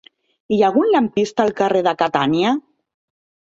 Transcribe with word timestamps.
Hi 0.55 0.57
ha 0.63 0.69
algun 0.69 0.89
lampista 0.95 1.45
al 1.47 1.53
carrer 1.61 1.83
de 1.91 1.95
Catània? 2.01 2.57